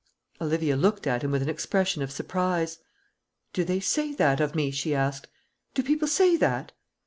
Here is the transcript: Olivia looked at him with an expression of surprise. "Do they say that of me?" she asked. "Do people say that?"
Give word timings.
Olivia 0.41 0.75
looked 0.75 1.05
at 1.05 1.23
him 1.23 1.29
with 1.29 1.43
an 1.43 1.49
expression 1.49 2.01
of 2.01 2.09
surprise. 2.11 2.79
"Do 3.53 3.63
they 3.63 3.79
say 3.79 4.15
that 4.15 4.39
of 4.39 4.55
me?" 4.55 4.71
she 4.71 4.95
asked. 4.95 5.27
"Do 5.75 5.83
people 5.83 6.07
say 6.07 6.37
that?" 6.37 6.71